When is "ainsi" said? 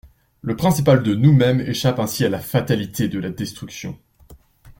1.99-2.25